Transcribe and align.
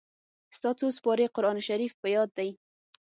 ستا 0.57 0.69
څو 0.79 0.87
سېپارې 0.97 1.31
قرآن 1.35 1.57
شريف 1.67 1.93
په 2.01 2.07
ياد 2.15 2.29
دئ. 2.37 2.49